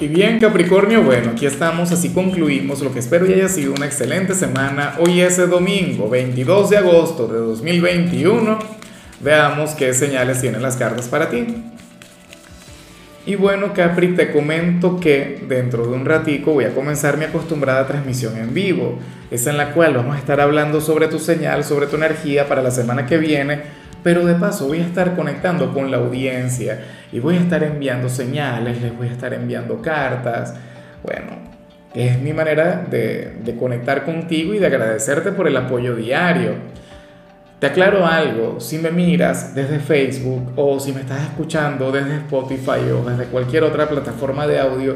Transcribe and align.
Y 0.00 0.08
bien 0.08 0.40
Capricornio, 0.40 1.02
bueno, 1.02 1.32
aquí 1.32 1.44
estamos, 1.44 1.92
así 1.92 2.08
concluimos 2.08 2.80
lo 2.80 2.90
que 2.90 3.00
espero 3.00 3.26
y 3.26 3.34
haya 3.34 3.50
sido 3.50 3.74
una 3.74 3.84
excelente 3.84 4.34
semana. 4.34 4.94
Hoy 4.98 5.20
es 5.20 5.36
domingo 5.36 6.08
22 6.08 6.70
de 6.70 6.78
agosto 6.78 7.28
de 7.28 7.38
2021. 7.38 8.58
Veamos 9.20 9.72
qué 9.72 9.92
señales 9.92 10.40
tienen 10.40 10.62
las 10.62 10.78
cartas 10.78 11.06
para 11.06 11.28
ti. 11.28 11.64
Y 13.26 13.34
bueno 13.34 13.74
Capri, 13.74 14.14
te 14.14 14.32
comento 14.32 14.98
que 14.98 15.44
dentro 15.46 15.86
de 15.86 15.92
un 15.92 16.06
ratico 16.06 16.54
voy 16.54 16.64
a 16.64 16.74
comenzar 16.74 17.18
mi 17.18 17.26
acostumbrada 17.26 17.86
transmisión 17.86 18.38
en 18.38 18.54
vivo. 18.54 18.98
Es 19.30 19.46
en 19.48 19.58
la 19.58 19.74
cual 19.74 19.92
vamos 19.92 20.16
a 20.16 20.18
estar 20.18 20.40
hablando 20.40 20.80
sobre 20.80 21.08
tu 21.08 21.18
señal, 21.18 21.62
sobre 21.62 21.86
tu 21.86 21.96
energía 21.96 22.48
para 22.48 22.62
la 22.62 22.70
semana 22.70 23.04
que 23.04 23.18
viene 23.18 23.79
pero 24.02 24.24
de 24.24 24.34
paso 24.34 24.68
voy 24.68 24.80
a 24.80 24.86
estar 24.86 25.14
conectando 25.14 25.72
con 25.72 25.90
la 25.90 25.98
audiencia 25.98 26.80
y 27.12 27.20
voy 27.20 27.36
a 27.36 27.40
estar 27.40 27.62
enviando 27.62 28.08
señales, 28.08 28.80
les 28.80 28.96
voy 28.96 29.08
a 29.08 29.12
estar 29.12 29.34
enviando 29.34 29.82
cartas. 29.82 30.54
Bueno, 31.02 31.50
es 31.94 32.20
mi 32.20 32.32
manera 32.32 32.86
de, 32.88 33.56
conectar 33.58 34.04
contigo 34.04 34.54
y 34.54 34.58
de 34.58 34.66
agradecerte 34.66 35.32
por 35.32 35.48
el 35.48 35.56
apoyo 35.56 35.96
diario. 35.96 36.54
Te 37.58 37.66
aclaro 37.66 38.06
algo, 38.06 38.58
si 38.58 38.78
me 38.78 38.90
miras 38.90 39.54
desde 39.54 39.80
Facebook 39.80 40.52
o 40.56 40.80
si 40.80 40.92
me 40.92 41.00
estás 41.00 41.22
escuchando 41.22 41.92
desde 41.92 42.16
Spotify 42.16 42.90
o 42.94 43.04
desde 43.08 43.24
cualquier 43.26 43.64
otra 43.64 43.86
plataforma 43.86 44.46
de 44.46 44.58
audio, 44.60 44.94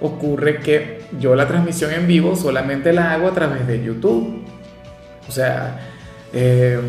ocurre 0.00 0.58
que 0.58 1.02
yo 1.20 1.36
la 1.36 1.46
transmisión 1.46 1.92
en 1.92 2.08
vivo 2.08 2.34
solamente 2.34 2.92
la 2.92 3.12
hago 3.12 3.28
a 3.28 3.32
través 3.32 3.66
de 3.66 3.84
YouTube. 3.84 4.44
O 5.28 5.30
sea, 5.30 5.78
eh, 6.32 6.80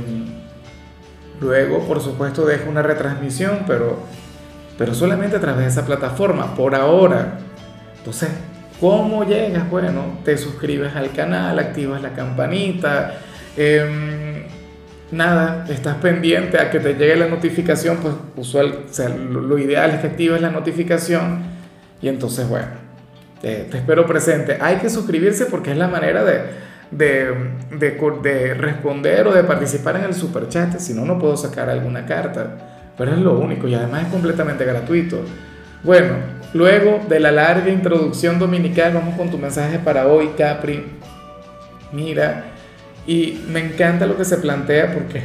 Luego, 1.42 1.80
por 1.88 2.00
supuesto, 2.02 2.46
dejo 2.46 2.70
una 2.70 2.84
retransmisión, 2.84 3.64
pero, 3.66 3.98
pero 4.78 4.94
solamente 4.94 5.38
a 5.38 5.40
través 5.40 5.66
de 5.66 5.72
esa 5.72 5.86
plataforma, 5.86 6.54
por 6.54 6.76
ahora. 6.76 7.40
Entonces, 7.98 8.30
¿cómo 8.80 9.24
llegas? 9.24 9.68
Bueno, 9.68 10.20
te 10.24 10.38
suscribes 10.38 10.96
al 10.96 11.12
canal, 11.12 11.58
activas 11.58 12.00
la 12.04 12.14
campanita. 12.14 13.16
Em, 13.58 14.44
nada, 15.12 15.66
estás 15.68 15.96
pendiente 15.96 16.60
a 16.60 16.70
que 16.70 16.80
te 16.80 16.94
llegue 16.94 17.16
la 17.16 17.28
notificación, 17.28 17.98
pues 17.98 18.14
usual, 18.36 18.86
lo, 19.32 19.58
ideal 19.58 19.90
es 19.92 20.02
que 20.02 20.08
actives 20.08 20.42
la 20.42 20.52
notificación 20.52 21.42
y 22.04 22.08
entonces, 22.08 22.48
bueno, 22.48 22.68
te 23.42 23.68
espero 23.76 24.06
presente. 24.06 24.60
Hay 24.62 24.76
que 24.76 24.92
suscribirse 24.92 25.48
porque 25.48 25.72
es 25.72 25.78
la 25.78 25.88
manera 25.88 26.24
de 26.24 26.71
de, 26.92 27.34
de, 27.80 28.54
responder 28.54 29.28
o 29.28 29.34
de 29.34 29.44
participar 29.44 29.96
en 29.96 30.04
el 30.04 30.14
super 30.14 30.50
chat, 30.50 30.78
si 30.78 30.94
no, 30.94 31.06
no 31.06 31.18
puedo 31.18 31.38
sacar 31.38 31.70
alguna 31.70 32.06
carta. 32.06 32.58
Pero 32.98 33.14
es 33.14 33.20
lo 33.20 33.40
único 33.40 33.68
y 33.68 33.74
además 33.74 34.04
es 34.04 34.08
completamente 34.10 34.66
gratuito. 34.66 35.24
Bueno, 35.84 36.16
luego 36.54 37.02
de 37.08 37.20
la 37.20 37.32
larga 37.32 37.72
introducción 37.72 38.38
dominical, 38.38 38.94
vamos 38.94 39.16
con 39.16 39.32
tu 39.32 39.38
mensaje 39.38 39.80
para 39.80 40.08
hoy, 40.08 40.32
Capri. 40.38 40.84
Mira, 41.94 42.44
y 43.08 43.42
me 43.50 43.62
encanta 43.62 44.06
lo 44.06 44.18
que 44.18 44.26
se 44.26 44.38
plantea 44.38 44.94
porque, 44.94 45.22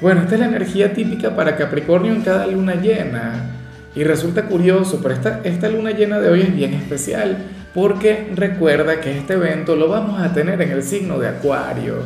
bueno, 0.00 0.22
esta 0.22 0.34
es 0.34 0.40
la 0.40 0.46
energía 0.46 0.92
típica 0.92 1.34
para 1.34 1.56
Capricornio 1.56 2.12
en 2.12 2.22
cada 2.22 2.46
luna 2.46 2.74
llena. 2.74 3.50
Y 3.94 4.02
resulta 4.02 4.46
curioso, 4.46 4.98
pero 5.00 5.14
esta, 5.14 5.40
esta 5.44 5.68
luna 5.68 5.92
llena 5.92 6.18
de 6.18 6.28
hoy 6.28 6.40
es 6.42 6.54
bien 6.54 6.74
especial 6.74 7.38
porque 7.74 8.30
recuerda 8.36 9.00
que 9.00 9.18
este 9.18 9.34
evento 9.34 9.74
lo 9.74 9.88
vamos 9.88 10.20
a 10.20 10.32
tener 10.32 10.62
en 10.62 10.70
el 10.70 10.82
signo 10.84 11.18
de 11.18 11.28
Acuario. 11.28 11.96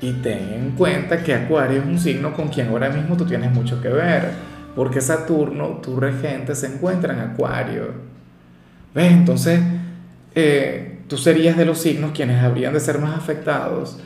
Y 0.00 0.12
ten 0.12 0.52
en 0.52 0.70
cuenta 0.76 1.24
que 1.24 1.34
Acuario 1.34 1.80
es 1.80 1.86
un 1.86 1.98
signo 1.98 2.32
con 2.32 2.48
quien 2.48 2.68
ahora 2.68 2.88
mismo 2.88 3.16
tú 3.16 3.26
tienes 3.26 3.50
mucho 3.50 3.82
que 3.82 3.88
ver, 3.88 4.30
porque 4.76 5.00
Saturno, 5.00 5.80
tu 5.82 5.98
regente, 5.98 6.54
se 6.54 6.68
encuentra 6.68 7.14
en 7.14 7.18
Acuario. 7.18 7.94
¿Ves? 8.94 9.10
Entonces, 9.10 9.60
eh, 10.36 11.00
tú 11.08 11.16
serías 11.18 11.56
de 11.56 11.64
los 11.64 11.78
signos 11.78 12.12
quienes 12.12 12.40
habrían 12.40 12.72
de 12.72 12.78
ser 12.78 13.00
más 13.00 13.18
afectados 13.18 13.98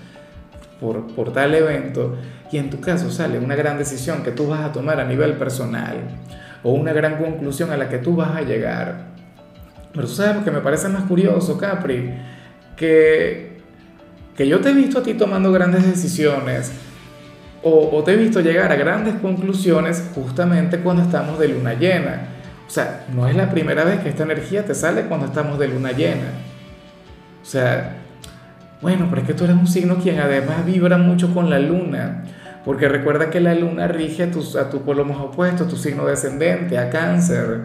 por, 0.81 1.15
por 1.15 1.35
tal 1.35 1.55
evento. 1.55 2.17
Y 2.51 2.57
en 2.57 2.71
tu 2.71 2.81
caso 2.81 3.11
sale 3.11 3.39
una 3.39 3.55
gran 3.55 3.77
decisión 3.77 4.23
que 4.23 4.31
tú 4.31 4.47
vas 4.49 4.61
a 4.61 4.73
tomar 4.73 4.99
a 4.99 5.05
nivel 5.05 5.35
personal 5.35 5.99
o 6.63 6.73
una 6.73 6.95
gran 6.95 7.19
conclusión 7.19 7.71
a 7.71 7.77
la 7.77 7.91
que 7.91 7.99
tú 7.99 8.17
vas 8.17 8.35
a 8.35 8.41
llegar. 8.41 9.12
Pero 9.93 10.07
tú 10.07 10.15
sabes 10.15 10.37
lo 10.37 10.45
que 10.45 10.51
me 10.51 10.61
parece 10.61 10.89
más 10.89 11.05
curioso, 11.05 11.59
Capri, 11.59 12.15
que, 12.77 13.59
que 14.37 14.49
yo 14.49 14.61
te 14.61 14.71
he 14.71 14.75
visto 14.75 15.01
a 15.01 15.03
ti 15.03 15.15
tomando 15.15 15.53
grandes 15.53 15.85
decisiones 15.87 16.73
o, 17.65 18.03
te 18.05 18.13
he 18.13 18.17
visto 18.17 18.41
llegar 18.41 18.73
a 18.73 18.77
grandes 18.77 19.15
conclusiones 19.15 20.11
justamente 20.15 20.81
cuando 20.81 21.03
estamos 21.03 21.39
de 21.39 21.49
luna 21.49 21.75
llena. 21.75 22.29
O 22.67 22.71
sea, 22.71 23.07
no 23.15 23.29
es 23.29 23.37
la 23.37 23.51
primera 23.51 23.85
vez 23.85 24.01
que 24.01 24.09
esta 24.09 24.25
energía 24.25 24.65
te 24.65 24.75
sale 24.75 25.03
cuando 25.03 25.27
estamos 25.27 25.59
de 25.61 25.69
luna 25.69 25.93
llena. 25.93 26.29
O 27.41 27.45
sea, 27.45 27.99
bueno, 28.81 29.07
pero 29.09 29.23
es 29.23 29.29
que 29.29 29.35
tú 29.35 29.45
eres 29.45 29.57
un 29.57 29.69
signo 29.69 29.99
quien 29.99 30.19
además 30.19 30.67
vibra 30.67 30.99
mucho 30.99 31.33
con 31.33 31.51
la 31.51 31.61
luna. 31.61 32.25
Porque 32.65 32.89
recuerda 32.89 33.31
que 33.31 33.41
la 33.41 33.55
luna 33.55 33.87
rige 33.87 34.25
a 34.25 34.61
a 34.61 34.71
tu 34.71 34.83
polo 34.83 35.05
más 35.05 35.19
opuesto, 35.19 35.67
tu 35.67 35.77
signo 35.77 36.07
descendente, 36.07 36.79
a 36.79 36.91
cáncer. 36.91 37.61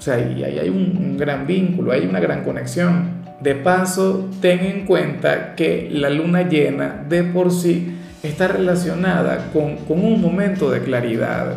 O 0.00 0.02
sea, 0.02 0.14
ahí, 0.14 0.42
hay 0.42 0.70
un, 0.70 1.18
gran 1.18 1.46
vínculo, 1.46 1.92
hay 1.92 2.06
una 2.06 2.20
gran 2.20 2.42
conexión. 2.42 3.20
De 3.38 3.54
paso, 3.54 4.30
ten 4.40 4.60
en 4.60 4.86
cuenta 4.86 5.54
que 5.54 5.90
la 5.92 6.08
luna 6.08 6.48
llena 6.48 7.04
de 7.06 7.22
por 7.22 7.52
sí 7.52 7.98
está 8.22 8.48
relacionada 8.48 9.50
con, 9.52 9.76
con 9.76 10.02
un 10.02 10.18
momento 10.22 10.70
de 10.70 10.80
claridad, 10.80 11.54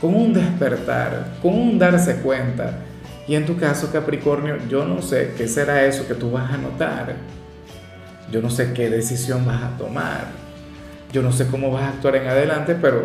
con 0.00 0.14
un 0.14 0.32
despertar, 0.32 1.32
con 1.42 1.52
un 1.54 1.80
darse 1.80 2.18
cuenta. 2.18 2.78
Y 3.26 3.34
en 3.34 3.44
tu 3.44 3.56
caso, 3.56 3.90
Capricornio, 3.92 4.58
yo 4.68 4.84
no 4.84 5.02
sé 5.02 5.32
qué 5.36 5.48
será 5.48 5.84
eso 5.84 6.06
que 6.06 6.14
tú 6.14 6.30
vas 6.30 6.52
a 6.52 6.58
notar. 6.58 7.16
Yo 8.30 8.40
no 8.40 8.50
sé 8.50 8.72
qué 8.72 8.88
decisión 8.88 9.44
vas 9.44 9.64
a 9.64 9.76
tomar. 9.76 10.26
Yo 11.12 11.22
no 11.22 11.32
sé 11.32 11.48
cómo 11.48 11.72
vas 11.72 11.82
a 11.82 11.88
actuar 11.88 12.14
en 12.14 12.28
adelante, 12.28 12.76
pero, 12.80 13.02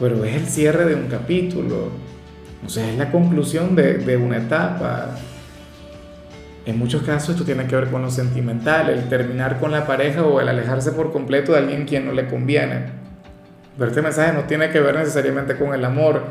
pero 0.00 0.24
es 0.24 0.36
el 0.36 0.46
cierre 0.46 0.86
de 0.86 0.94
un 0.94 1.08
capítulo 1.08 1.90
o 2.64 2.68
sea, 2.68 2.90
es 2.90 2.96
la 2.96 3.10
conclusión 3.10 3.76
de, 3.76 4.16
una 4.16 4.38
etapa. 4.38 5.16
En 6.66 6.78
muchos 6.78 7.02
casos 7.02 7.30
esto 7.30 7.44
tiene 7.44 7.66
que 7.66 7.76
ver 7.76 7.90
con 7.90 8.02
lo 8.02 8.10
sentimental, 8.10 8.88
el 8.88 9.08
terminar 9.08 9.60
con 9.60 9.70
la 9.70 9.86
pareja 9.86 10.24
o 10.24 10.40
el 10.40 10.48
alejarse 10.48 10.92
por 10.92 11.12
completo 11.12 11.52
de 11.52 11.58
alguien 11.58 11.84
quien 11.84 12.06
no 12.06 12.12
le 12.12 12.26
conviene. 12.26 12.86
Pero 13.76 13.88
este 13.88 14.00
mensaje 14.00 14.32
no 14.32 14.44
tiene 14.44 14.70
que 14.70 14.80
ver 14.80 14.96
necesariamente 14.96 15.56
con 15.56 15.74
el 15.74 15.84
amor. 15.84 16.24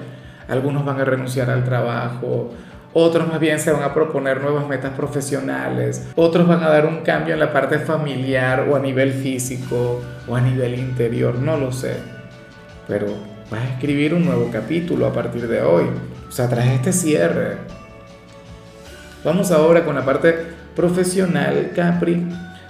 Algunos 0.48 0.84
van 0.86 1.00
a 1.00 1.06
renunciar 1.06 1.50
al 1.50 1.64
trabajo, 1.64 2.52
otros 2.94 3.28
más 3.28 3.40
bien 3.40 3.60
se 3.60 3.72
van 3.72 3.84
a 3.84 3.94
proponer 3.94 4.42
nuevas 4.42 4.68
metas 4.68 4.92
profesionales, 4.92 6.10
otros 6.16 6.48
van 6.48 6.64
a 6.64 6.70
dar 6.70 6.86
un 6.86 6.98
cambio 7.02 7.34
en 7.34 7.40
la 7.40 7.52
parte 7.52 7.80
familiar 7.80 8.68
o 8.70 8.76
a 8.76 8.80
nivel 8.80 9.14
físico 9.14 10.02
o 10.28 10.36
a 10.36 10.42
nivel 10.42 10.76
interior, 10.78 11.36
no 11.36 11.58
lo 11.58 11.72
sé. 11.72 11.96
Pero 12.88 13.08
vas 13.54 13.62
a 13.62 13.74
escribir 13.74 14.16
un 14.16 14.26
nuevo 14.26 14.50
capítulo 14.52 15.06
a 15.06 15.14
partir 15.14 15.48
de 15.48 15.62
hoy. 15.62 15.86
O 16.28 16.32
sea, 16.32 16.50
tras 16.50 16.66
este 16.68 16.92
cierre. 16.92 17.58
Vamos 19.24 19.52
ahora 19.52 19.86
con 19.86 19.94
la 19.96 20.04
parte 20.04 20.36
profesional, 20.76 21.72
Capri. 21.76 22.26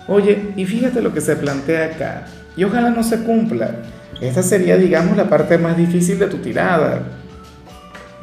Oye, 0.09 0.51
y 0.57 0.65
fíjate 0.65 1.01
lo 1.01 1.13
que 1.13 1.21
se 1.21 1.37
plantea 1.37 1.85
acá. 1.85 2.25
Y 2.57 2.65
ojalá 2.65 2.89
no 2.89 3.01
se 3.01 3.23
cumpla. 3.23 3.71
Esta 4.19 4.43
sería, 4.43 4.75
digamos, 4.75 5.15
la 5.15 5.29
parte 5.29 5.57
más 5.57 5.77
difícil 5.77 6.19
de 6.19 6.27
tu 6.27 6.37
tirada. 6.37 7.01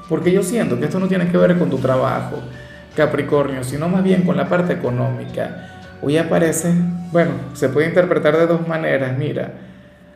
Porque 0.07 0.31
yo 0.31 0.43
siento 0.43 0.79
que 0.79 0.85
esto 0.85 1.01
no 1.01 1.09
tiene 1.09 1.29
que 1.29 1.39
ver 1.39 1.57
con 1.57 1.71
tu 1.71 1.79
trabajo, 1.79 2.43
Capricornio, 2.95 3.65
sino 3.65 3.89
más 3.89 4.05
bien 4.05 4.23
con 4.23 4.37
la 4.37 4.49
parte 4.49 4.75
económica. 4.75 5.71
Hoy 6.03 6.19
aparece, 6.19 6.75
bueno, 7.11 7.33
se 7.55 7.71
puede 7.71 7.89
interpretar 7.89 8.37
de 8.37 8.47
dos 8.47 8.69
maneras. 8.69 9.17
Mira, 9.17 9.53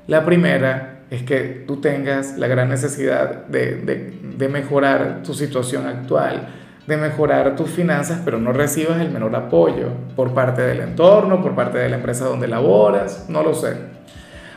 la 0.06 0.24
primera 0.24 0.93
es 1.10 1.22
que 1.22 1.64
tú 1.66 1.80
tengas 1.80 2.38
la 2.38 2.46
gran 2.46 2.68
necesidad 2.68 3.46
de, 3.46 4.48
mejorar 4.50 5.22
tu 5.22 5.34
situación 5.34 5.86
actual, 5.86 6.48
de 6.86 6.96
mejorar 6.96 7.56
tus 7.56 7.70
finanzas, 7.70 8.20
pero 8.24 8.38
no 8.38 8.52
recibas 8.52 9.00
el 9.00 9.10
menor 9.10 9.34
apoyo 9.36 9.88
por 10.16 10.34
parte 10.34 10.62
del 10.62 10.80
entorno, 10.80 11.42
por 11.42 11.54
parte 11.54 11.78
de 11.78 11.88
la 11.88 11.96
empresa 11.96 12.26
donde 12.26 12.48
laboras, 12.48 13.26
no 13.28 13.42
lo 13.42 13.54
sé. 13.54 13.74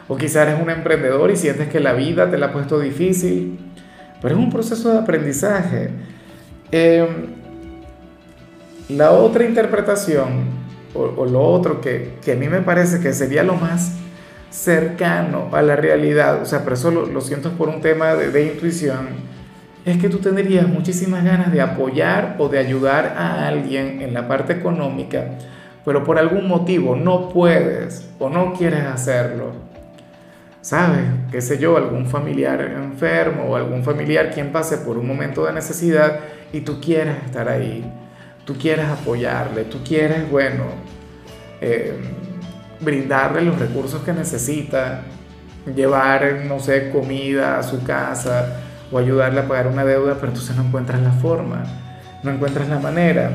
O 0.07 0.16
quizás 0.16 0.48
eres 0.48 0.62
un 0.62 0.69
emprendedor 0.69 1.31
y 1.31 1.36
sientes 1.36 1.68
que 1.68 1.80
la 1.80 1.94
vida 1.94 2.30
te 2.30 2.38
la 2.38 2.48
ha 2.48 2.54
puesto 2.54 2.80
difícil, 2.80 3.60
pero 4.21 4.36
es 4.36 4.39
un 4.39 4.50
proceso 4.50 4.92
de 4.92 5.00
aprendizaje. 5.00 5.89
Em, 6.71 7.07
la 8.89 9.12
otra 9.12 9.44
interpretación, 9.44 10.57
o, 10.94 11.25
lo 11.25 11.42
otro 11.42 11.81
que, 11.81 12.13
que 12.24 12.31
a 12.31 12.36
mí 12.36 12.48
me 12.48 12.62
parece 12.62 13.00
que 13.00 13.13
sería 13.13 13.44
lo 13.44 13.56
más 13.56 13.92
cercano 14.49 15.49
a 15.51 15.61
la 15.61 15.75
realidad, 15.75 16.41
o 16.41 16.45
sea, 16.45 16.63
pero 16.63 16.75
eso 16.75 16.91
lo, 16.91 17.21
siento 17.21 17.51
por 17.51 17.69
un 17.69 17.81
tema 17.81 18.15
de, 18.15 18.45
intuición, 18.45 19.07
es 19.85 19.97
que 19.97 20.09
tú 20.09 20.17
tendrías 20.17 20.67
muchísimas 20.67 21.23
ganas 21.23 21.51
de 21.51 21.61
apoyar 21.61 22.35
o 22.39 22.49
de 22.49 22.59
ayudar 22.59 23.15
a 23.17 23.47
alguien 23.47 24.01
en 24.01 24.13
la 24.13 24.27
parte 24.27 24.53
económica, 24.53 25.25
pero 25.85 26.03
por 26.03 26.17
algún 26.17 26.47
motivo 26.47 26.95
no 26.95 27.29
puedes 27.29 28.09
o 28.19 28.29
no 28.29 28.53
quieres 28.53 28.83
hacerlo. 28.83 29.67
¿Sabes? 30.61 31.05
¿Qué 31.31 31.39
sé 31.39 31.59
yo? 31.59 31.77
Algún 31.77 32.07
familiar 32.07 32.59
enfermo 32.59 33.44
o 33.44 33.55
algún 33.55 33.83
familiar 33.83 34.31
quien 34.31 34.51
pase 34.51 34.77
por 34.77 34.97
un 34.97 35.07
momento 35.07 35.45
de 35.45 35.53
necesidad 35.53 36.19
y 36.51 36.61
tú 36.61 36.81
quieres 36.81 37.15
estar 37.25 37.47
ahí 37.47 37.85
tú 38.47 38.55
quieres 38.55 38.85
apoyarle, 38.85 39.65
tú 39.65 39.79
quieres, 39.85 40.31
bueno, 40.31 40.63
eh, 41.59 41.94
brindarle 42.79 43.41
los 43.41 43.57
recursos 43.57 44.01
que 44.01 44.13
necesita, 44.13 45.01
llevar, 45.75 46.45
no 46.47 46.59
sé, 46.59 46.89
comida 46.89 47.59
a 47.59 47.63
su 47.63 47.83
casa 47.83 48.57
o 48.91 48.97
ayudarle 48.97 49.41
a 49.41 49.47
pagar 49.47 49.68
una 49.68 49.83
deuda, 49.83 50.15
pero 50.15 50.27
entonces 50.27 50.56
no 50.56 50.63
encuentras 50.63 51.01
la 51.01 51.12
forma, 51.12 51.63
no 52.24 52.31
encuentras 52.31 52.69
la 52.69 52.79
manera. 52.79 53.31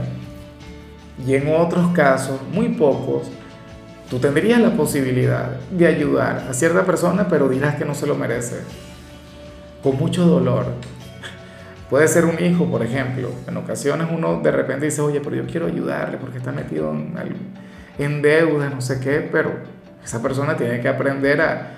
Y 1.26 1.34
en 1.34 1.54
otros 1.54 1.92
casos, 1.92 2.40
muy 2.52 2.68
pocos, 2.70 3.30
tú 4.08 4.18
tendrías 4.18 4.60
la 4.60 4.70
posibilidad 4.70 5.50
de 5.70 5.86
ayudar 5.86 6.46
a 6.48 6.54
cierta 6.54 6.84
persona, 6.84 7.28
pero 7.28 7.48
dirás 7.48 7.76
que 7.76 7.84
no 7.84 7.94
se 7.94 8.06
lo 8.06 8.14
merece, 8.14 8.60
con 9.82 9.96
mucho 9.96 10.24
dolor. 10.24 10.66
Puede 11.90 12.08
ser 12.08 12.24
un 12.24 12.42
hijo, 12.42 12.64
por 12.70 12.82
ejemplo. 12.82 13.28
En 13.46 13.58
ocasiones 13.58 14.08
uno 14.10 14.40
de 14.40 14.50
repente 14.50 14.86
dice, 14.86 15.02
oye, 15.02 15.20
pero 15.20 15.36
yo 15.36 15.46
quiero 15.46 15.66
ayudarle 15.66 16.16
porque 16.16 16.38
está 16.38 16.50
metido 16.50 16.90
en, 16.90 17.14
en 17.98 18.22
deuda, 18.22 18.70
no 18.70 18.80
sé 18.80 19.00
qué, 19.00 19.28
pero 19.30 19.52
esa 20.04 20.22
persona 20.22 20.56
tiene 20.56 20.80
que 20.80 20.88
aprender 20.88 21.40
a, 21.40 21.72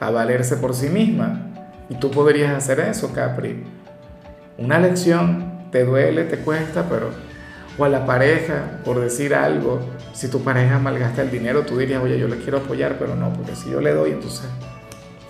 a 0.00 0.10
valerse 0.10 0.56
por 0.56 0.74
sí 0.74 0.88
misma. 0.88 1.46
Y 1.88 1.96
tú 1.96 2.10
podrías 2.10 2.54
hacer 2.54 2.80
eso, 2.80 3.12
Capri. 3.12 3.64
Una 4.58 4.78
lección 4.78 5.68
te 5.70 5.84
duele, 5.84 6.24
te 6.24 6.38
cuesta, 6.38 6.86
pero... 6.88 7.10
O 7.78 7.84
a 7.84 7.88
la 7.88 8.04
pareja, 8.04 8.80
por 8.84 9.00
decir 9.00 9.34
algo, 9.34 9.80
si 10.12 10.28
tu 10.28 10.42
pareja 10.42 10.78
malgasta 10.78 11.22
el 11.22 11.30
dinero, 11.30 11.62
tú 11.62 11.78
dirías, 11.78 12.02
oye, 12.02 12.18
yo 12.18 12.28
le 12.28 12.36
quiero 12.36 12.58
apoyar, 12.58 12.96
pero 12.98 13.14
no, 13.14 13.32
porque 13.32 13.56
si 13.56 13.70
yo 13.70 13.80
le 13.80 13.94
doy, 13.94 14.10
entonces 14.10 14.46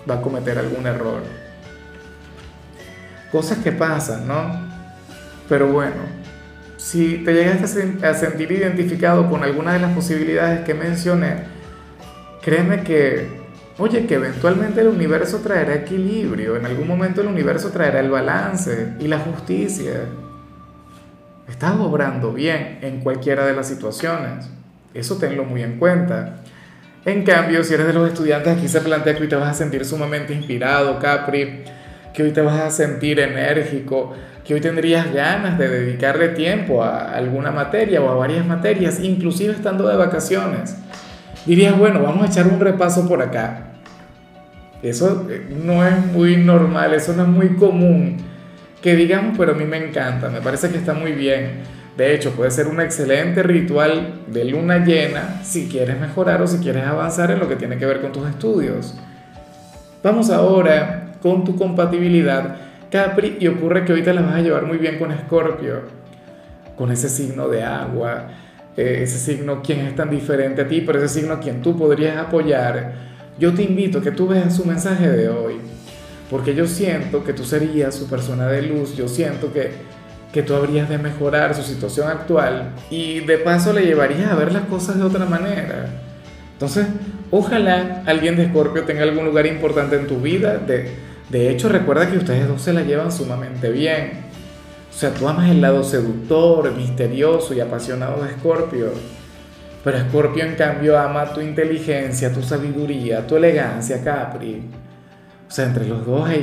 va 0.09 0.15
a 0.15 0.21
cometer 0.21 0.57
algún 0.57 0.85
error. 0.85 1.21
Cosas 3.31 3.59
que 3.59 3.71
pasan, 3.71 4.27
¿no? 4.27 4.69
Pero 5.47 5.67
bueno, 5.67 6.01
si 6.81 7.21
te 7.23 7.33
llegaste 7.33 8.05
a 8.07 8.13
sentir 8.15 8.51
identificado 8.51 9.29
con 9.29 9.43
alguna 9.43 9.73
de 9.73 9.79
las 9.79 9.93
posibilidades 9.93 10.61
que 10.61 10.73
mencioné, 10.73 11.43
créeme 12.41 12.81
que 12.81 13.41
Oye, 13.77 14.05
que 14.05 14.15
eventualmente 14.15 14.81
el 14.81 14.89
universo 14.89 15.39
traerá 15.39 15.73
equilibrio, 15.73 16.55
en 16.55 16.67
algún 16.67 16.87
momento 16.87 17.21
el 17.21 17.27
universo 17.27 17.69
traerá 17.69 17.99
el 17.99 18.11
balance 18.11 18.93
y 18.99 19.07
la 19.07 19.17
justicia. 19.17 20.01
Estás 21.47 21.79
obrando 21.79 22.31
bien 22.31 22.77
en 22.81 22.99
cualquiera 22.99 23.45
de 23.45 23.53
las 23.53 23.67
situaciones. 23.67 24.47
Eso 24.93 25.17
tenlo 25.17 25.45
muy 25.45 25.63
en 25.63 25.79
cuenta. 25.79 26.41
En 27.05 27.23
cambio, 27.23 27.63
si 27.63 27.73
eres 27.73 27.87
de 27.87 27.93
los 27.93 28.07
estudiantes, 28.07 28.55
aquí 28.55 28.67
se 28.67 28.81
plantea 28.81 29.15
que 29.15 29.23
hoy 29.23 29.29
te 29.29 29.35
vas 29.35 29.49
a 29.49 29.53
sentir 29.55 29.83
sumamente 29.83 30.33
inspirado, 30.33 30.99
Capri, 30.99 31.63
que 32.13 32.21
hoy 32.21 32.31
te 32.31 32.41
vas 32.41 32.59
a 32.59 32.69
sentir 32.69 33.19
enérgico, 33.19 34.13
que 34.51 34.55
hoy 34.55 34.59
tendrías 34.61 35.13
ganas 35.13 35.57
de 35.57 35.69
dedicarle 35.69 36.27
tiempo 36.27 36.83
a 36.83 37.13
alguna 37.13 37.51
materia 37.51 38.01
o 38.01 38.09
a 38.09 38.15
varias 38.15 38.45
materias, 38.45 38.99
inclusive 39.01 39.53
estando 39.53 39.87
de 39.87 39.95
vacaciones 39.95 40.75
dirías, 41.45 41.79
bueno, 41.79 42.03
vamos 42.03 42.23
a 42.23 42.25
echar 42.27 42.47
un 42.47 42.59
repaso 42.59 43.07
por 43.07 43.21
acá. 43.21 43.67
Eso 44.83 45.25
eh, 45.29 45.47
no 45.63 45.87
es 45.87 46.05
muy 46.07 46.35
normal, 46.35 46.93
eso 46.93 47.13
no 47.13 47.23
es 47.23 47.29
muy 47.29 47.55
común 47.55 48.17
que 48.81 48.93
digamos, 48.93 49.37
pero 49.37 49.53
a 49.53 49.55
mí 49.55 49.63
me 49.63 49.77
encanta, 49.77 50.27
me 50.27 50.41
parece 50.41 50.69
que 50.69 50.79
está 50.79 50.93
muy 50.93 51.13
bien. 51.13 51.61
De 51.95 52.13
hecho, 52.13 52.31
puede 52.31 52.51
ser 52.51 52.67
un 52.67 52.81
excelente 52.81 53.43
ritual 53.43 54.15
de 54.27 54.43
luna 54.43 54.83
llena 54.83 55.39
si 55.43 55.69
quieres 55.69 55.97
mejorar 55.97 56.41
o 56.41 56.47
si 56.47 56.57
quieres 56.57 56.85
avanzar 56.85 57.31
en 57.31 57.39
lo 57.39 57.47
que 57.47 57.55
tiene 57.55 57.77
que 57.77 57.85
ver 57.85 58.01
con 58.01 58.11
tus 58.11 58.27
estudios. 58.27 58.97
Vamos 60.03 60.29
ahora 60.29 61.13
con 61.21 61.45
tu 61.45 61.55
compatibilidad 61.55 62.70
Capri 62.91 63.37
y 63.39 63.47
ocurre 63.47 63.85
que 63.85 63.93
hoy 63.93 64.03
te 64.03 64.13
la 64.13 64.21
vas 64.21 64.35
a 64.35 64.41
llevar 64.41 64.65
muy 64.65 64.77
bien 64.77 64.99
con 64.99 65.13
Escorpio, 65.13 65.83
con 66.75 66.91
ese 66.91 67.07
signo 67.07 67.47
de 67.47 67.63
agua, 67.63 68.27
eh, 68.75 68.99
ese 69.03 69.17
signo 69.17 69.61
quien 69.61 69.79
es 69.79 69.95
tan 69.95 70.09
diferente 70.09 70.63
a 70.63 70.67
ti, 70.67 70.81
pero 70.81 70.99
ese 70.99 71.21
signo 71.21 71.39
quien 71.39 71.61
tú 71.61 71.77
podrías 71.77 72.17
apoyar, 72.17 72.93
yo 73.39 73.53
te 73.53 73.63
invito 73.63 73.99
a 73.99 74.01
que 74.01 74.11
tú 74.11 74.27
veas 74.27 74.53
su 74.53 74.65
mensaje 74.65 75.09
de 75.09 75.29
hoy, 75.29 75.55
porque 76.29 76.53
yo 76.53 76.67
siento 76.67 77.23
que 77.23 77.31
tú 77.31 77.45
serías 77.45 77.95
su 77.95 78.09
persona 78.09 78.47
de 78.47 78.61
luz, 78.63 78.97
yo 78.97 79.07
siento 79.07 79.53
que, 79.53 79.71
que 80.33 80.43
tú 80.43 80.53
habrías 80.53 80.89
de 80.89 80.97
mejorar 80.97 81.55
su 81.55 81.63
situación 81.63 82.09
actual 82.09 82.71
y 82.89 83.21
de 83.21 83.37
paso 83.37 83.71
le 83.71 83.85
llevarías 83.85 84.29
a 84.29 84.35
ver 84.35 84.51
las 84.51 84.65
cosas 84.65 84.97
de 84.97 85.03
otra 85.03 85.25
manera. 85.25 85.85
Entonces, 86.53 86.87
ojalá 87.31 88.03
alguien 88.05 88.35
de 88.35 88.43
Escorpio 88.43 88.83
tenga 88.83 89.03
algún 89.03 89.25
lugar 89.25 89.45
importante 89.45 89.95
en 89.95 90.07
tu 90.07 90.17
vida. 90.17 90.57
De, 90.57 91.10
de 91.31 91.49
hecho, 91.49 91.69
recuerda 91.69 92.11
que 92.11 92.17
ustedes 92.17 92.45
dos 92.45 92.61
se 92.61 92.73
la 92.73 92.81
llevan 92.81 93.09
sumamente 93.09 93.71
bien. 93.71 94.11
O 94.89 94.93
sea, 94.93 95.13
tú 95.13 95.29
amas 95.29 95.49
el 95.49 95.61
lado 95.61 95.81
seductor, 95.81 96.75
misterioso 96.75 97.53
y 97.53 97.61
apasionado 97.61 98.21
de 98.21 98.31
Escorpio. 98.31 98.87
Pero 99.81 99.97
Escorpio 99.97 100.43
en 100.43 100.55
cambio 100.55 100.99
ama 100.99 101.33
tu 101.33 101.39
inteligencia, 101.39 102.33
tu 102.33 102.43
sabiduría, 102.43 103.25
tu 103.25 103.37
elegancia, 103.37 104.03
Capri. 104.03 104.61
O 105.47 105.51
sea, 105.51 105.67
entre 105.67 105.87
los 105.87 106.05
dos 106.05 106.27
hay 106.27 106.41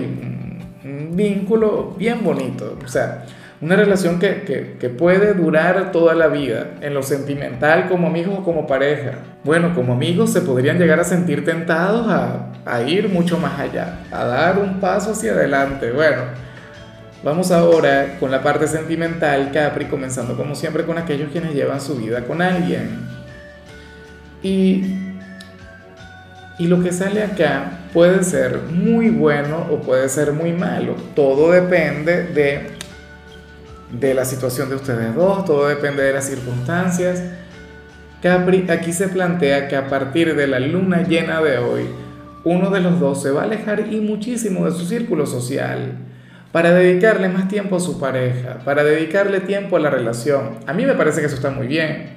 un, 0.83 1.15
vínculo 1.15 1.95
bien 1.99 2.25
bonito. 2.25 2.79
O 2.83 2.89
sea, 2.89 3.27
una 3.61 3.77
relación 3.77 4.19
que, 4.19 4.77
que, 4.79 4.89
puede 4.89 5.35
durar 5.35 5.91
toda 5.91 6.15
la 6.15 6.29
vida, 6.29 6.75
en 6.81 6.95
lo 6.95 7.03
sentimental, 7.03 7.89
como 7.89 8.07
amigos 8.07 8.39
o 8.39 8.45
como 8.45 8.67
pareja. 8.67 9.19
Bueno, 9.45 9.75
como 9.75 9.95
amigos 9.95 10.33
se 10.33 10.43
podrían 10.43 10.79
llegar 10.79 11.01
a 11.01 11.05
sentir 11.05 11.45
tentados 11.45 12.07
a, 12.09 12.53
a 12.65 12.83
ir 12.83 13.09
mucho 13.09 13.39
más 13.39 13.59
allá, 13.59 14.01
a 14.13 14.25
dar 14.25 14.59
un 14.59 14.79
paso 14.81 15.13
hacia 15.13 15.33
adelante. 15.33 15.91
Bueno, 15.91 16.23
Vamos 17.25 17.51
ahora 17.51 18.17
con 18.21 18.31
la 18.31 18.45
parte 18.45 18.69
sentimental, 18.69 19.51
Capri, 19.53 19.87
comenzando 19.87 20.37
como 20.37 20.55
siempre 20.55 20.85
con 20.85 20.99
aquellos 20.99 21.33
quienes 21.33 21.53
llevan 21.53 21.81
su 21.81 21.97
vida 21.97 22.23
con 22.25 22.41
alguien. 22.41 23.09
Y, 24.41 24.85
y 26.61 26.69
lo 26.69 26.81
que 26.81 26.93
sale 26.93 27.25
acá 27.25 27.73
puede 27.93 28.23
ser 28.23 28.61
muy 28.71 29.11
bueno 29.11 29.67
o 29.69 29.81
puede 29.81 30.09
ser 30.09 30.33
muy 30.33 30.53
malo. 30.53 30.95
Todo 31.17 31.51
depende 31.51 32.23
de, 32.23 32.69
de 33.93 34.15
la 34.15 34.25
situación 34.25 34.69
de 34.69 34.77
ustedes 34.77 35.15
dos, 35.15 35.45
todo 35.45 35.69
depende 35.69 36.03
de 36.03 36.13
las 36.13 36.27
circunstancias. 36.27 37.23
Capri, 38.23 38.67
aquí 38.69 38.93
se 38.93 39.09
plantea 39.09 39.69
que 39.69 39.77
a 39.77 39.89
partir 39.89 40.35
de 40.35 40.47
la 40.47 40.59
luna 40.59 41.03
llena 41.03 41.41
de 41.41 41.59
hoy, 41.59 41.89
uno 42.45 42.71
de 42.71 42.81
los 42.81 43.01
dos 43.01 43.23
se 43.23 43.31
va 43.31 43.43
a 43.43 43.45
alejar 43.45 43.93
y 43.93 44.01
muchísimo 44.01 44.65
de 44.65 44.73
su 44.73 44.85
círculo 44.85 45.27
social 45.27 45.97
para 46.53 46.73
dedicarle 46.73 47.29
más 47.29 47.49
tiempo 47.49 47.77
a 47.77 47.81
su 47.81 48.01
pareja, 48.01 48.59
para 48.65 48.83
dedicarle 48.83 49.41
tiempo 49.41 49.77
a 49.77 49.81
la 49.81 49.91
relación. 49.91 50.59
A 50.67 50.73
mí 50.73 50.85
me 50.85 50.95
parece 50.95 51.21
que 51.21 51.27
eso 51.27 51.37
está 51.37 51.51
muy 51.51 51.67
bien, 51.67 52.11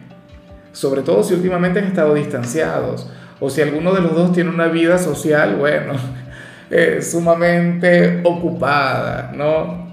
sobre 0.72 1.02
todo 1.02 1.24
si 1.24 1.34
últimamente 1.34 1.80
han 1.80 1.86
estado 1.86 2.14
distanciados 2.14 3.12
o 3.40 3.50
si 3.50 3.62
alguno 3.62 3.94
de 3.94 4.02
los 4.02 4.16
dos 4.16 4.32
tiene 4.32 4.50
una 4.50 4.68
vida 4.68 4.98
social, 4.98 5.56
bueno, 5.58 5.94
eh, 6.70 7.02
sumamente 7.02 8.22
ocupada, 8.24 9.32
¿no? 9.36 9.92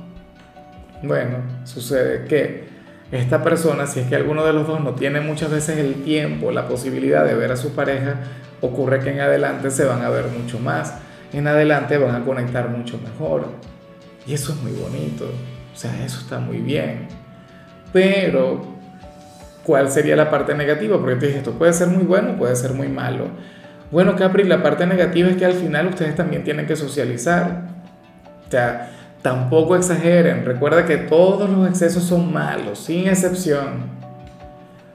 Bueno, 1.03 1.58
sucede 1.69 2.25
que 2.25 2.69
esta 3.11 3.43
persona, 3.43 3.87
si 3.87 4.01
es 4.01 4.07
que 4.07 4.17
alguno 4.17 4.45
de 4.45 4.53
los 4.53 4.67
dos 4.67 4.83
no 4.83 4.95
tiene 4.95 5.21
muchas 5.21 5.51
veces 5.51 5.79
el 5.79 6.03
tiempo, 6.03 6.51
la 6.51 6.69
posibilidad 6.69 7.25
de 7.25 7.35
ver 7.35 7.53
a 7.53 7.57
su 7.57 7.75
pareja, 7.75 8.17
ocurre 8.61 9.01
que 9.01 9.11
en 9.11 9.21
adelante 9.21 9.71
se 9.71 9.85
van 9.85 10.03
a 10.03 10.11
ver 10.11 10.27
mucho 10.27 10.59
más, 10.59 10.95
en 11.33 11.47
adelante 11.47 11.97
van 11.97 12.15
a 12.15 12.25
conectar 12.25 12.69
mucho 12.69 12.99
mejor. 12.99 13.47
Y 14.27 14.35
eso 14.35 14.53
es 14.53 14.61
muy 14.61 14.73
bonito, 14.73 15.25
o 15.25 15.77
sea, 15.77 16.05
eso 16.05 16.21
está 16.21 16.39
muy 16.39 16.59
bien. 16.59 17.09
Pero, 17.93 18.63
¿cuál 19.65 19.91
sería 19.91 20.17
la 20.17 20.31
parte 20.31 20.55
negativa? 20.55 20.99
Porque 20.99 21.17
te 21.17 21.27
dije, 21.29 21.39
esto 21.39 21.53
puede 21.53 21.73
ser 21.73 21.89
muy 21.89 22.05
bueno, 22.05 22.37
puede 22.37 22.57
ser 22.57 22.75
muy 22.75 22.89
malo. 22.89 23.29
Bueno, 23.91 24.17
Capri, 24.17 24.45
la 24.45 24.63
parte 24.63 24.87
negativa 24.87 25.31
es 25.31 25.37
que 25.37 25.47
al 25.47 25.55
final 25.55 25.87
ustedes 25.87 26.15
también 26.15 26.45
tienen 26.45 26.67
que 26.67 26.77
socializar. 26.77 27.69
O 28.47 28.51
sea, 28.51 28.91
tampoco 29.29 29.77
exageren. 29.77 30.47
Recuerda 30.47 30.87
que 30.87 30.97
todos 30.97 31.51
los 31.51 31.69
excesos 31.69 32.03
son 32.03 32.33
malos, 32.33 32.79
sin 32.79 33.07
excepción. 33.09 33.99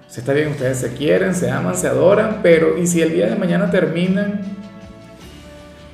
Sea, 0.08 0.22
está 0.22 0.34
bien, 0.34 0.50
ustedes 0.50 0.80
se 0.80 0.94
quieren, 0.96 1.36
se 1.36 1.52
aman, 1.52 1.76
se 1.76 1.88
adoran, 1.88 2.40
pero 2.42 2.76
¿y 2.80 2.88
si 2.88 3.04
el 3.04 3.14
día 3.14 3.28
de 3.28 3.36
mañana 3.36 3.70
terminan? 3.70 4.42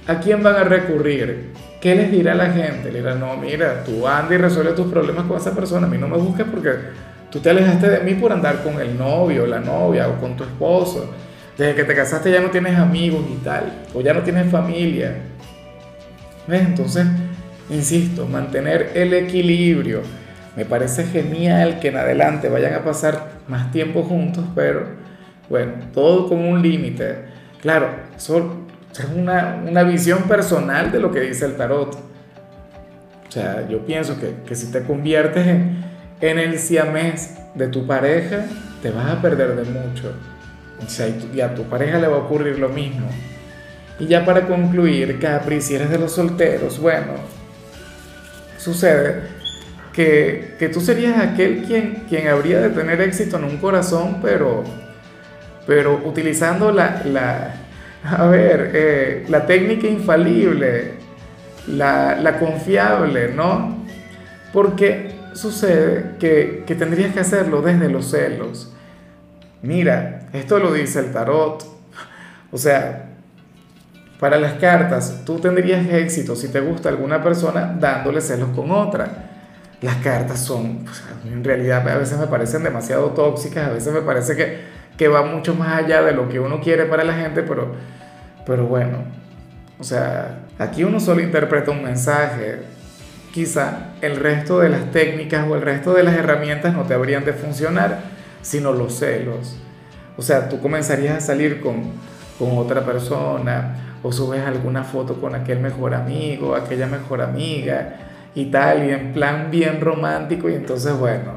¿A 0.07 0.19
quién 0.21 0.41
van 0.41 0.55
a 0.55 0.63
recurrir? 0.63 1.51
¿Qué 1.81 1.95
les 1.95 2.11
dirá 2.11 2.33
la 2.33 2.51
gente? 2.51 2.93
Le 2.93 2.99
dirá, 2.99 3.15
no, 3.15 3.35
mira, 3.35 3.83
tú 3.83 4.07
anda 4.07 4.33
y 4.33 4.37
resuelve 4.37 4.71
tus 4.71 4.87
problemas 4.87 5.25
con 5.25 5.35
esa 5.35 5.53
persona, 5.53 5.87
a 5.87 5.89
mí 5.89 5.97
no 5.97 6.07
me 6.07 6.17
busques 6.17 6.45
porque 6.49 6.71
tú 7.29 7.39
te 7.39 7.49
alejaste 7.49 7.89
de 7.89 7.99
mí 7.99 8.13
por 8.13 8.31
andar 8.31 8.63
con 8.63 8.79
el 8.79 8.97
novio, 8.97 9.45
la 9.47 9.59
novia 9.59 10.07
o 10.07 10.17
con 10.17 10.37
tu 10.37 10.45
esposo. 10.45 11.13
Desde 11.57 11.75
que 11.75 11.83
te 11.83 11.93
casaste 11.93 12.31
ya 12.31 12.39
no 12.39 12.51
tienes 12.51 12.77
amigos 12.77 13.25
y 13.29 13.43
tal, 13.43 13.83
o 13.93 13.99
ya 13.99 14.13
no 14.13 14.21
tienes 14.21 14.49
familia. 14.49 15.17
¿Ves? 16.47 16.61
Entonces, 16.61 17.05
insisto, 17.69 18.25
mantener 18.25 18.91
el 18.95 19.13
equilibrio. 19.13 20.01
Me 20.55 20.65
parece 20.65 21.05
genial 21.05 21.79
que 21.79 21.89
en 21.89 21.97
adelante 21.97 22.49
vayan 22.49 22.73
a 22.73 22.83
pasar 22.83 23.29
más 23.47 23.71
tiempo 23.71 24.03
juntos, 24.03 24.45
pero 24.55 24.83
bueno, 25.49 25.73
todo 25.93 26.27
con 26.27 26.39
un 26.39 26.61
límite. 26.61 27.25
Claro, 27.61 27.89
eso 28.15 28.65
es 28.93 29.05
una, 29.15 29.63
una, 29.67 29.83
visión 29.83 30.23
personal 30.23 30.91
de 30.91 30.99
lo 30.99 31.11
que 31.11 31.21
dice 31.21 31.45
el 31.45 31.55
tarot. 31.55 31.95
O 31.95 33.31
sea, 33.31 33.67
yo 33.69 33.85
pienso 33.85 34.19
que, 34.19 34.33
que 34.45 34.55
si 34.55 34.71
te 34.71 34.83
conviertes 34.83 35.45
en, 35.45 35.83
en 36.21 36.39
el 36.39 36.57
siamés 36.57 37.35
de 37.55 37.67
tu 37.67 37.85
pareja, 37.85 38.45
te 38.81 38.91
vas 38.91 39.11
a 39.11 39.21
perder 39.21 39.55
de 39.55 39.63
mucho. 39.63 40.13
O 40.85 40.89
sea, 40.89 41.07
y 41.07 41.41
a 41.41 41.53
tu 41.53 41.63
pareja 41.63 41.99
le 41.99 42.07
va 42.07 42.17
a 42.17 42.19
ocurrir 42.19 42.57
lo 42.59 42.69
mismo. 42.69 43.07
Y 43.99 44.07
ya 44.07 44.25
para 44.25 44.47
concluir, 44.47 45.19
Capri, 45.19 45.61
si 45.61 45.75
eres 45.75 45.89
de 45.89 45.99
los 45.99 46.13
solteros, 46.13 46.79
bueno, 46.79 47.13
sucede 48.59 49.21
que, 49.93 50.55
que 50.59 50.69
tú 50.69 50.81
serías 50.81 51.17
aquel 51.17 51.63
quien, 51.63 52.03
quien 52.07 52.27
habría 52.27 52.59
de 52.59 52.69
tener 52.69 53.01
éxito 53.01 53.37
en 53.37 53.45
un 53.45 53.57
corazón, 53.57 54.19
pero, 54.21 54.63
pero 55.65 56.01
utilizando 56.05 56.71
la, 56.71 57.01
la 57.05 57.55
a 58.03 58.25
ver, 58.27 58.71
eh, 58.73 59.25
la 59.29 59.45
técnica 59.45 59.87
infalible, 59.87 60.93
la, 61.67 62.15
la, 62.15 62.39
confiable, 62.39 63.33
¿no? 63.33 63.85
Porque 64.53 65.11
sucede 65.33 66.15
que, 66.19 66.63
que 66.65 66.75
tendrías 66.75 67.13
que 67.13 67.19
hacerlo 67.19 67.61
desde 67.61 67.89
los 67.89 68.09
celos. 68.11 68.73
Mira, 69.61 70.29
esto 70.33 70.59
lo 70.59 70.71
dice 70.71 70.99
el 70.99 71.11
tarot. 71.11 71.65
O 72.51 72.57
sea, 72.57 73.08
para 74.19 74.37
las 74.37 74.53
cartas, 74.53 75.21
tú 75.25 75.39
tendrías 75.39 75.87
éxito 75.87 76.35
si 76.35 76.49
te 76.49 76.59
gusta 76.59 76.89
alguna 76.89 77.23
persona 77.23 77.73
dándole 77.79 78.19
celos 78.19 78.49
con 78.53 78.69
otra. 78.69 79.07
Las 79.81 79.95
cartas 79.97 80.39
son, 80.39 80.79
pues, 80.83 81.01
en 81.31 81.41
realidad 81.41 81.87
a 81.87 81.97
veces 81.97 82.19
me 82.19 82.27
parecen 82.27 82.63
demasiado 82.63 83.11
tóxicas, 83.11 83.69
a 83.69 83.71
veces 83.71 83.93
me 83.93 84.01
parece 84.01 84.35
que, 84.35 84.57
que 84.97 85.07
va 85.07 85.23
mucho 85.23 85.55
más 85.55 85.83
allá 85.83 86.01
de 86.01 86.11
lo 86.11 86.27
que 86.27 86.41
uno 86.41 86.59
quiere 86.59 86.83
para 86.83 87.05
la 87.05 87.13
gente, 87.13 87.43
pero, 87.43 87.73
pero 88.45 88.65
bueno, 88.65 88.97
o 89.79 89.85
sea, 89.85 90.39
aquí 90.57 90.83
uno 90.83 90.99
solo 90.99 91.21
interpreta 91.21 91.71
un 91.71 91.81
mensaje. 91.81 92.59
Quizá 93.31 93.91
el 94.01 94.17
resto 94.17 94.59
de 94.59 94.67
las 94.67 94.91
técnicas 94.91 95.47
o 95.47 95.55
el 95.55 95.61
resto 95.61 95.93
de 95.93 96.03
las 96.03 96.15
herramientas 96.15 96.73
no 96.73 96.83
te 96.83 96.93
habrían 96.93 97.23
de 97.23 97.31
funcionar, 97.31 97.99
sino 98.41 98.73
los 98.73 98.99
celos. 98.99 99.55
O 100.17 100.21
sea, 100.21 100.49
tú 100.49 100.59
comenzarías 100.59 101.15
a 101.15 101.21
salir 101.21 101.61
con, 101.61 101.83
con 102.37 102.57
otra 102.57 102.83
persona 102.83 103.88
o 104.03 104.11
subes 104.11 104.41
alguna 104.45 104.83
foto 104.83 105.19
con 105.19 105.35
aquel 105.35 105.59
mejor 105.59 105.93
amigo, 105.93 106.55
aquella 106.55 106.87
mejor 106.87 107.21
amiga 107.21 107.97
y 108.35 108.45
tal, 108.45 108.87
y 108.87 108.91
en 108.91 109.13
plan 109.13 109.49
bien 109.51 109.81
romántico, 109.81 110.49
y 110.49 110.55
entonces, 110.55 110.97
bueno, 110.97 111.33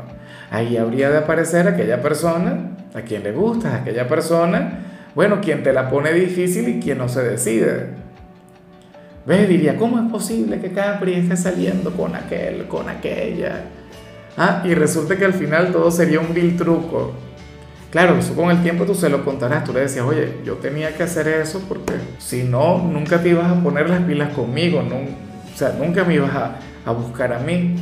ahí 0.50 0.76
habría 0.76 1.10
de 1.10 1.18
aparecer 1.18 1.66
aquella 1.66 2.00
persona 2.00 2.70
a 2.94 3.00
quien 3.00 3.22
le 3.22 3.32
gusta, 3.32 3.76
aquella 3.76 4.06
persona, 4.06 4.80
bueno, 5.14 5.40
quien 5.40 5.62
te 5.62 5.72
la 5.72 5.88
pone 5.88 6.12
difícil 6.12 6.68
y 6.68 6.80
quien 6.80 6.98
no 6.98 7.08
se 7.08 7.22
decide. 7.22 8.02
¿Ves? 9.24 9.48
Diría, 9.48 9.76
¿cómo 9.76 9.98
es 9.98 10.10
posible 10.10 10.60
que 10.60 10.72
Capri 10.72 11.14
esté 11.14 11.36
saliendo 11.36 11.92
con 11.92 12.16
aquel, 12.16 12.66
con 12.66 12.88
aquella? 12.88 13.60
Ah, 14.36 14.62
y 14.64 14.74
resulta 14.74 15.16
que 15.16 15.24
al 15.24 15.34
final 15.34 15.70
todo 15.70 15.90
sería 15.90 16.18
un 16.18 16.34
vil 16.34 16.56
truco. 16.56 17.12
Claro, 17.92 18.16
eso 18.16 18.34
con 18.34 18.50
el 18.50 18.62
tiempo 18.62 18.86
tú 18.86 18.94
se 18.94 19.10
lo 19.10 19.22
contarás, 19.22 19.64
tú 19.64 19.74
le 19.74 19.80
decías, 19.80 20.06
oye, 20.06 20.38
yo 20.46 20.54
tenía 20.54 20.96
que 20.96 21.02
hacer 21.02 21.28
eso 21.28 21.62
porque 21.68 21.92
si 22.18 22.42
no, 22.42 22.78
nunca 22.78 23.22
te 23.22 23.28
ibas 23.28 23.52
a 23.52 23.62
poner 23.62 23.90
las 23.90 24.00
pilas 24.04 24.32
conmigo, 24.32 24.80
o 24.80 25.56
sea, 25.58 25.74
nunca 25.78 26.02
me 26.02 26.14
ibas 26.14 26.34
a, 26.34 26.56
a 26.86 26.90
buscar 26.92 27.34
a 27.34 27.38
mí. 27.38 27.76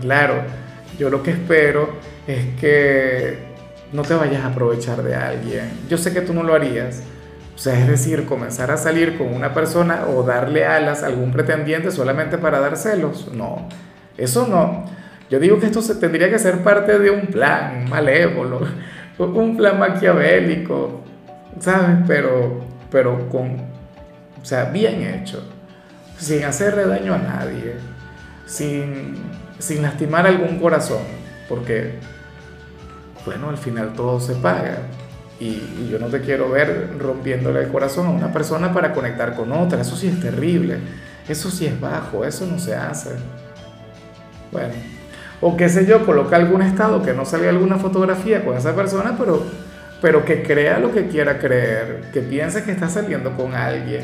Claro, 0.00 0.36
yo 0.98 1.10
lo 1.10 1.22
que 1.22 1.32
espero 1.32 1.90
es 2.26 2.46
que 2.58 3.52
no 3.92 4.00
te 4.02 4.14
vayas 4.14 4.42
a 4.42 4.46
aprovechar 4.46 5.02
de 5.02 5.16
alguien. 5.16 5.70
Yo 5.90 5.98
sé 5.98 6.14
que 6.14 6.22
tú 6.22 6.32
no 6.32 6.42
lo 6.42 6.54
harías. 6.54 7.02
O 7.54 7.58
sea, 7.58 7.78
es 7.78 7.86
decir, 7.86 8.24
comenzar 8.24 8.70
a 8.70 8.78
salir 8.78 9.18
con 9.18 9.34
una 9.34 9.52
persona 9.52 10.06
o 10.06 10.22
darle 10.22 10.64
alas 10.64 11.02
a 11.02 11.06
algún 11.08 11.30
pretendiente 11.30 11.90
solamente 11.90 12.38
para 12.38 12.58
dar 12.58 12.78
celos. 12.78 13.30
No, 13.34 13.68
eso 14.16 14.46
no. 14.46 14.86
Yo 15.32 15.40
digo 15.40 15.58
que 15.58 15.64
esto 15.64 15.80
se, 15.80 15.94
tendría 15.94 16.28
que 16.28 16.38
ser 16.38 16.62
parte 16.62 16.98
de 16.98 17.10
un 17.10 17.28
plan 17.28 17.88
malévolo, 17.88 18.60
un 19.18 19.56
plan 19.56 19.78
maquiavélico, 19.78 21.00
¿sabes? 21.58 22.00
Pero, 22.06 22.60
pero 22.90 23.30
con, 23.30 23.52
o 24.42 24.44
sea, 24.44 24.66
bien 24.66 25.00
hecho, 25.00 25.42
sin 26.18 26.44
hacerle 26.44 26.84
daño 26.84 27.14
a 27.14 27.18
nadie, 27.18 27.76
sin, 28.44 29.14
sin 29.58 29.80
lastimar 29.80 30.26
algún 30.26 30.58
corazón, 30.58 31.00
porque, 31.48 31.94
bueno, 33.24 33.48
al 33.48 33.56
final 33.56 33.94
todo 33.94 34.20
se 34.20 34.34
paga. 34.34 34.80
Y, 35.40 35.46
y, 35.46 35.88
yo 35.90 35.98
no 35.98 36.08
te 36.08 36.20
quiero 36.20 36.50
ver 36.50 36.90
rompiéndole 36.98 37.60
el 37.60 37.68
corazón 37.68 38.06
a 38.06 38.10
una 38.10 38.30
persona 38.34 38.74
para 38.74 38.92
conectar 38.92 39.34
con 39.34 39.50
otra. 39.52 39.80
Eso 39.80 39.96
sí 39.96 40.08
es 40.08 40.20
terrible. 40.20 40.76
Eso 41.26 41.50
sí 41.50 41.64
es 41.66 41.80
bajo. 41.80 42.22
Eso 42.24 42.46
no 42.46 42.60
se 42.60 42.76
hace. 42.76 43.16
Bueno 44.52 44.91
o 45.42 45.56
qué 45.56 45.68
sé 45.68 45.84
yo, 45.84 46.06
coloca 46.06 46.36
algún 46.36 46.62
estado 46.62 47.02
que 47.02 47.12
no 47.12 47.24
salga 47.24 47.50
alguna 47.50 47.76
fotografía 47.76 48.44
con 48.44 48.56
esa 48.56 48.74
persona, 48.74 49.16
pero, 49.18 49.42
pero 50.00 50.24
que 50.24 50.42
crea 50.42 50.78
lo 50.78 50.92
que 50.92 51.08
quiera 51.08 51.38
creer, 51.38 52.04
que 52.12 52.20
piense 52.20 52.62
que 52.62 52.70
está 52.70 52.88
saliendo 52.88 53.36
con 53.36 53.52
alguien. 53.52 54.02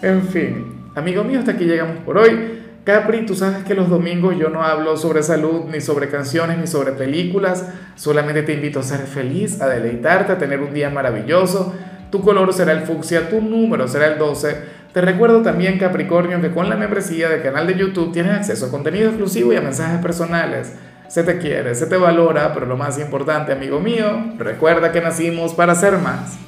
En 0.00 0.22
fin, 0.22 0.90
amigo 0.94 1.24
mío, 1.24 1.40
hasta 1.40 1.52
aquí 1.52 1.64
llegamos 1.64 1.98
por 2.04 2.18
hoy. 2.18 2.60
Capri, 2.84 3.26
tú 3.26 3.34
sabes 3.34 3.64
que 3.64 3.74
los 3.74 3.90
domingos 3.90 4.38
yo 4.38 4.48
no 4.48 4.62
hablo 4.62 4.96
sobre 4.96 5.24
salud, 5.24 5.64
ni 5.70 5.80
sobre 5.80 6.08
canciones, 6.08 6.56
ni 6.56 6.68
sobre 6.68 6.92
películas. 6.92 7.66
Solamente 7.96 8.42
te 8.42 8.54
invito 8.54 8.78
a 8.78 8.82
ser 8.84 9.00
feliz, 9.00 9.60
a 9.60 9.68
deleitarte, 9.68 10.32
a 10.32 10.38
tener 10.38 10.60
un 10.60 10.72
día 10.72 10.88
maravilloso. 10.88 11.74
Tu 12.10 12.22
color 12.22 12.52
será 12.54 12.72
el 12.72 12.82
fucsia, 12.82 13.28
tu 13.28 13.40
número 13.42 13.86
será 13.88 14.06
el 14.06 14.18
12. 14.18 14.79
Te 14.92 15.00
recuerdo 15.00 15.42
también, 15.42 15.78
Capricornio, 15.78 16.40
que 16.40 16.50
con 16.50 16.68
la 16.68 16.74
membresía 16.74 17.28
del 17.28 17.42
canal 17.42 17.68
de 17.68 17.76
YouTube 17.76 18.12
tienes 18.12 18.32
acceso 18.32 18.66
a 18.66 18.70
contenido 18.72 19.08
exclusivo 19.08 19.52
y 19.52 19.56
a 19.56 19.60
mensajes 19.60 20.02
personales. 20.02 20.74
Se 21.06 21.22
te 21.22 21.38
quiere, 21.38 21.76
se 21.76 21.86
te 21.86 21.96
valora, 21.96 22.52
pero 22.52 22.66
lo 22.66 22.76
más 22.76 22.98
importante, 22.98 23.52
amigo 23.52 23.78
mío, 23.78 24.34
recuerda 24.36 24.90
que 24.90 25.00
nacimos 25.00 25.54
para 25.54 25.76
ser 25.76 25.98
más. 25.98 26.40